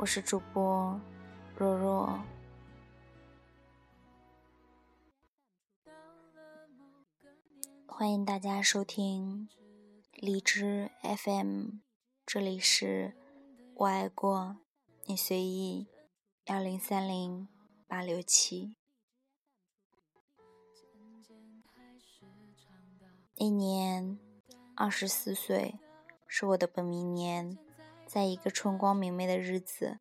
[0.00, 1.00] 我是主播
[1.56, 2.22] 若若。
[7.84, 9.48] 欢迎大家收听
[10.12, 11.80] 荔枝 FM，
[12.24, 13.16] 这里是
[13.74, 14.58] 我爱过
[15.06, 15.88] 你随意
[16.44, 17.48] 幺零三零
[17.88, 18.76] 八六七。
[23.34, 24.16] 一年
[24.76, 25.80] 二十四岁，
[26.28, 27.58] 是我的本命年，
[28.08, 29.98] 在一个春光明媚的日子，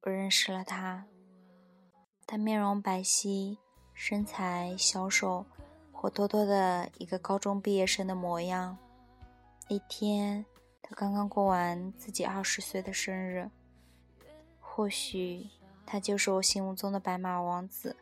[0.00, 1.04] 我认识了他。
[2.26, 3.58] 他面容白皙，
[3.92, 5.44] 身材消瘦。
[5.92, 8.78] 活脱脱的一个高中毕业生的模样。
[9.68, 10.46] 那天，
[10.80, 13.50] 他刚刚过完自己二十岁的生日。
[14.58, 15.50] 或许，
[15.84, 17.94] 他就是我心目中的白马王子，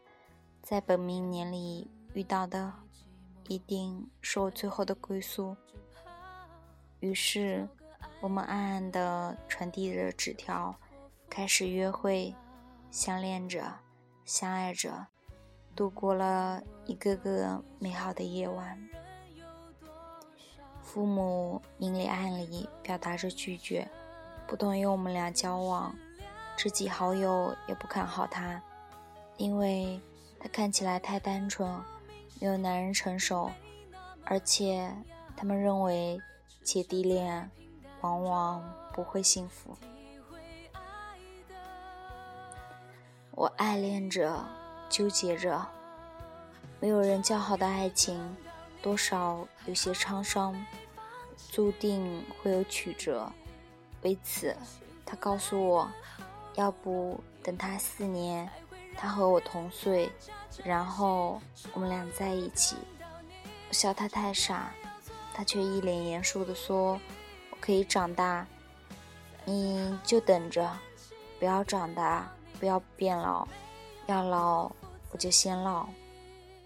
[0.63, 2.73] 在本命年里遇到的，
[3.49, 5.57] 一定是我最后的归宿。
[7.01, 7.69] 于是，
[8.25, 10.75] 我们暗暗地传递着纸条，
[11.29, 12.35] 开始约会，
[12.91, 13.63] 相恋着，
[14.25, 15.09] 相爱着。
[15.77, 18.83] 度过了一个个美好的夜晚，
[20.83, 23.87] 父母明里暗里表达着拒绝，
[24.47, 25.95] 不同意我们俩交往。
[26.57, 28.59] 知己好友也不看好他，
[29.37, 30.01] 因为
[30.41, 31.71] 他看起来太单纯，
[32.41, 33.51] 没有男人成熟，
[34.25, 34.91] 而且
[35.37, 36.19] 他们认为
[36.63, 37.51] 姐弟恋
[38.05, 39.75] 往往不会幸福。
[43.31, 44.45] 我爱恋着。
[44.91, 45.67] 纠结着，
[46.79, 48.37] 没有人叫好的爱情，
[48.81, 50.55] 多少有些沧桑，
[51.51, 53.29] 注定会有曲折。
[54.03, 54.55] 为此，
[55.05, 55.91] 他告诉我，
[56.55, 58.49] 要不等他四年，
[58.97, 60.13] 他和我同岁，
[60.63, 61.41] 然后
[61.73, 62.77] 我们俩在一起。
[63.69, 64.73] 我笑他太傻，
[65.33, 67.01] 他却一脸严肃地说
[67.65, 68.47] ：“可以长大，
[69.47, 70.71] 你就等着，
[71.39, 72.31] 不要长大，
[72.61, 73.49] 不要变老。”
[74.07, 74.71] 要老，
[75.11, 75.89] 我就先老。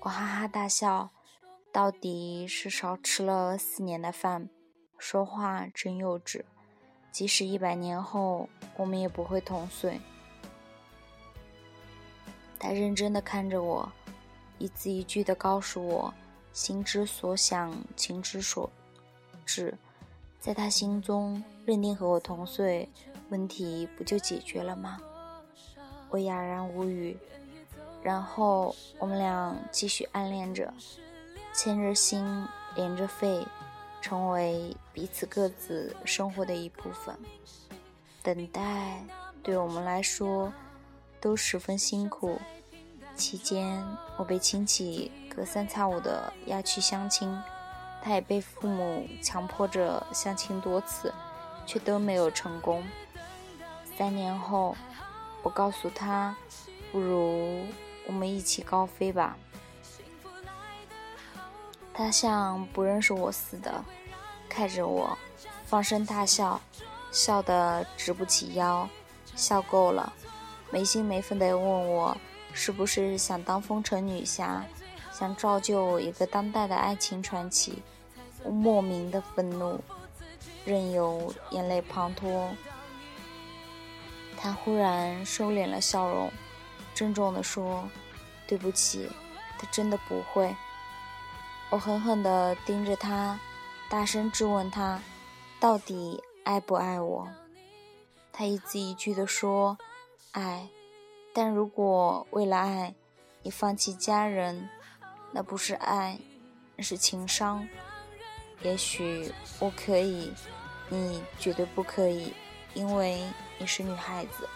[0.00, 1.08] 我哈哈大笑，
[1.70, 4.48] 到底是少吃了四年的饭，
[4.98, 6.44] 说话真幼稚。
[7.12, 10.00] 即使一百年后，我们也不会同岁。
[12.58, 13.88] 他认真的看着我，
[14.58, 16.12] 一字一句的告诉我，
[16.52, 18.68] 心之所想，情之所
[19.46, 19.78] 至。
[20.40, 22.88] 在他心中，认定和我同岁，
[23.28, 24.98] 问题不就解决了吗？
[26.10, 27.16] 我哑然无语，
[28.02, 30.72] 然后我们俩继续暗恋着，
[31.52, 32.46] 牵着心，
[32.76, 33.44] 连着肺，
[34.00, 37.14] 成为彼此各自生活的一部分。
[38.22, 39.04] 等待
[39.42, 40.52] 对我们来说
[41.20, 42.38] 都十分辛苦，
[43.14, 43.84] 期间
[44.16, 47.28] 我被亲戚隔三差五的要去相亲，
[48.02, 51.12] 他也被父母强迫着相亲多次，
[51.66, 52.82] 却都没有成功。
[53.96, 54.76] 三年后。
[55.44, 56.36] 我告诉他
[56.90, 57.64] ：“不如
[58.08, 59.36] 我们一起高飞吧。”
[61.94, 63.82] 他像不认识我似的，
[64.48, 65.16] 看着我，
[65.64, 66.60] 放声大笑，
[67.12, 68.86] 笑得直不起腰。
[69.36, 70.12] 笑够了，
[70.72, 72.14] 没心没肺地问我
[72.52, 74.64] ：“是不是想当风尘女侠，
[75.18, 77.82] 想造就一个当代的爱情传奇？”
[78.44, 79.80] 我莫名的愤怒，
[80.64, 82.50] 任由眼泪滂沱。
[84.36, 86.30] 他忽然收敛了笑容，
[86.94, 87.88] 郑重地说
[88.46, 89.10] ：“对不起，
[89.58, 90.54] 他真的不会。”
[91.70, 93.40] 我狠狠地盯着他，
[93.90, 95.02] 大声质问他
[95.58, 97.28] ：“到底爱不爱我？”
[98.32, 99.76] 他一字一句地说
[100.30, 100.68] ：“爱。”
[101.34, 102.94] 但如果为了爱，
[103.42, 104.68] 你放弃家人，
[105.32, 106.18] 那不是爱，
[106.76, 107.68] 那是情伤。
[108.62, 110.32] 也许我可以，
[110.88, 112.32] 你绝对不可以。
[112.74, 113.22] 因为
[113.58, 114.46] 你是女孩子，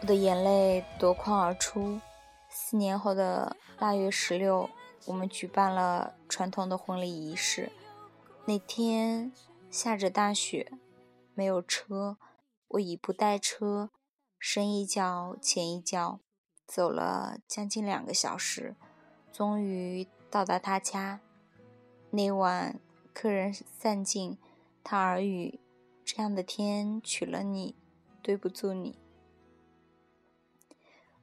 [0.00, 2.00] 我的眼泪夺眶而出。
[2.48, 4.70] 四年后的腊月十六，
[5.06, 7.70] 我们举办了传统的婚礼仪式。
[8.46, 9.32] 那天
[9.70, 10.72] 下着大雪，
[11.34, 12.16] 没有车，
[12.68, 13.90] 我以不带车，
[14.38, 16.20] 深一脚浅一脚，
[16.70, 18.76] 走了将近两个小时，
[19.32, 21.20] 终于到达他家。
[22.10, 22.78] 那晚
[23.12, 24.38] 客人散尽，
[24.84, 25.58] 他耳语。
[26.04, 27.74] 这样的天娶了你，
[28.22, 29.00] 对不住你。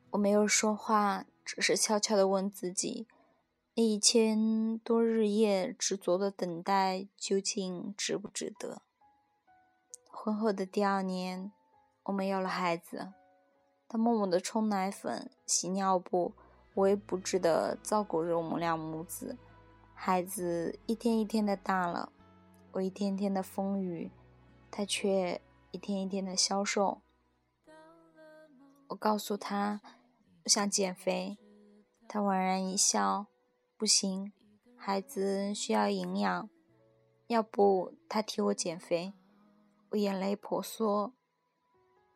[0.09, 3.07] 我没有说话，只是悄悄地问自己：
[3.75, 8.81] 那一千多日夜执着的等待，究竟值不值得？
[10.11, 11.53] 婚后的第二年，
[12.03, 13.13] 我们有了孩子。
[13.89, 16.33] 他默默地冲奶粉、洗尿布，
[16.75, 19.37] 无微不至地照顾着我们俩母子。
[19.93, 22.11] 孩子一天一天的大了，
[22.73, 24.11] 我一天天的风雨。
[24.69, 25.41] 他却
[25.71, 27.01] 一天一天的消瘦。
[28.89, 29.81] 我告诉他
[30.43, 31.37] 我想减肥，
[32.07, 33.27] 他莞然一笑，
[33.77, 34.33] 不行，
[34.75, 36.49] 孩子需要营养，
[37.27, 39.13] 要不他替我减肥。
[39.91, 41.13] 我眼泪婆娑，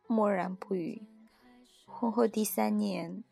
[0.06, 1.08] 默然不语。
[1.92, 3.22] 婚后第三年，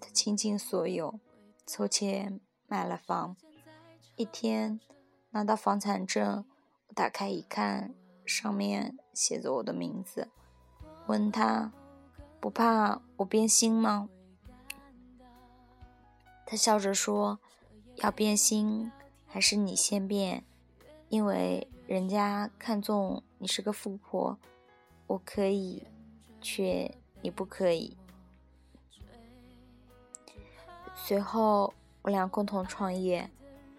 [0.00, 1.20] 他倾尽所有，
[1.66, 3.36] 凑钱买了房。
[4.16, 4.80] 一天
[5.30, 6.44] 拿到房产证，
[6.88, 7.94] 我打开一看，
[8.24, 10.28] 上面写着我的名字。
[11.06, 11.72] 问他。
[12.40, 14.10] 不怕我变心吗？
[16.44, 17.40] 他笑着说
[17.96, 18.92] ：“要变心，
[19.24, 20.44] 还是你先变，
[21.08, 24.38] 因为人家看中你是个富婆，
[25.06, 25.86] 我可以，
[26.42, 27.96] 却你不可以。”
[30.94, 33.28] 随后，我俩共同创业，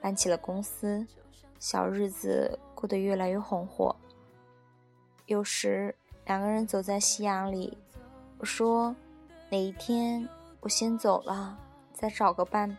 [0.01, 1.07] 办起了公司，
[1.59, 3.95] 小日子过得越来越红火。
[5.25, 5.95] 有时，
[6.25, 7.77] 两个人走在夕阳里。
[8.37, 8.95] 我说
[9.49, 10.27] ：“哪一天
[10.59, 11.57] 我先走了，
[11.93, 12.77] 再找个伴。”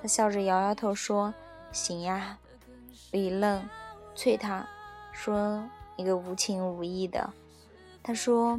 [0.00, 1.34] 他笑着摇摇头说
[1.72, 2.38] ：“行呀。”
[3.12, 3.68] 我一愣，
[4.14, 4.66] 催他
[5.12, 7.30] 说：“你个无情无义的。”
[8.02, 8.58] 他说：“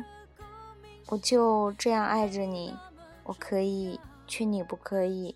[1.07, 2.75] 我就这样爱着你，
[3.23, 5.35] 我可以，却你不可以。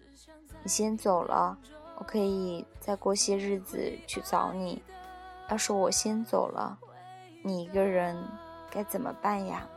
[0.64, 1.58] 你先走了，
[1.98, 4.82] 我可以再过些日子去找你。
[5.50, 6.78] 要是我先走了，
[7.44, 8.16] 你一个人
[8.70, 9.68] 该怎么办呀？”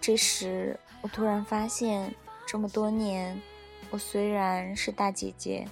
[0.00, 2.12] 这时，我突然发现，
[2.44, 3.40] 这么多年，
[3.90, 5.66] 我虽然是大姐姐，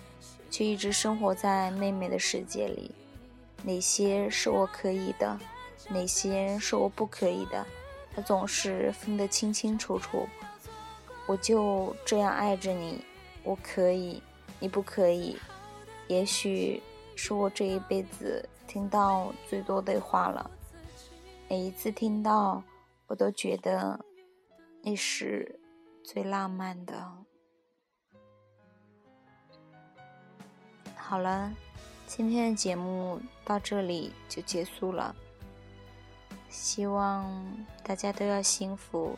[0.51, 2.95] 却一直生活在妹妹的世界里。
[3.63, 5.39] 哪些是我可以的，
[5.89, 7.67] 哪些是我不可以的，
[8.15, 10.27] 她总是分得清清楚楚。
[11.31, 13.05] 我就这样爱着你，
[13.45, 14.21] 我可以，
[14.59, 15.37] 你不可以。
[16.09, 16.83] 也许
[17.15, 20.51] 是我这一辈子听到最多的话了。
[21.49, 22.61] 每一次听到，
[23.07, 24.05] 我都觉得。
[24.83, 25.61] 那是
[26.03, 27.09] 最浪漫的。
[30.97, 31.55] 好了，
[32.09, 35.15] 今天的节目到这里就结束了。
[36.49, 37.31] 希望
[37.85, 39.17] 大家都要幸福，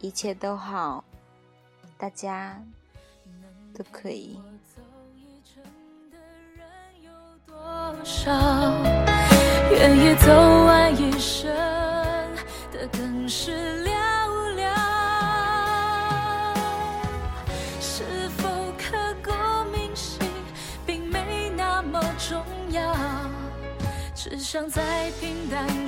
[0.00, 1.02] 一切都好，
[1.98, 2.62] 大家
[3.74, 4.38] 都可以。
[4.74, 4.82] 走
[5.14, 5.62] 一程
[6.10, 6.18] 的
[6.54, 6.66] 人
[7.02, 7.10] 有
[7.46, 8.30] 多少
[9.70, 10.26] 愿意走
[10.66, 11.50] 完一生
[12.70, 13.90] 的更是寥
[14.56, 14.62] 寥
[17.80, 19.30] 是否刻骨
[19.72, 20.20] 铭心
[20.84, 22.94] 并没那么重要
[24.14, 25.85] 只想在平淡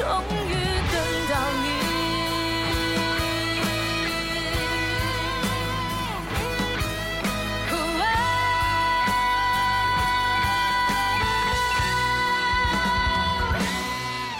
[0.00, 0.08] 终
[0.48, 0.54] 于
[0.90, 0.96] 等
[1.28, 1.64] 到你，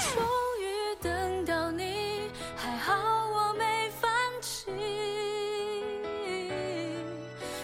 [0.08, 0.16] 终
[0.62, 0.64] 于
[1.02, 1.82] 等到你，
[2.56, 2.94] 还好
[3.28, 4.72] 我没放弃。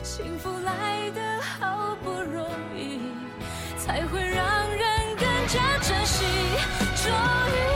[0.03, 3.01] 幸福来得好不容易，
[3.79, 6.25] 才会让人更加珍惜。
[7.03, 7.11] 终
[7.73, 7.76] 于。